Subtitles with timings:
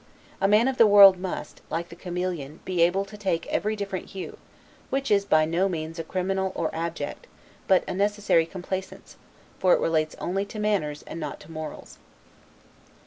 [0.41, 4.07] A man of the world must, like the chameleon, be able to take every different
[4.07, 4.39] hue;
[4.89, 7.27] which is by no means a criminal or abject,
[7.67, 9.15] but a necessary complaisance;
[9.59, 11.99] for it relates only to manners and not to morals.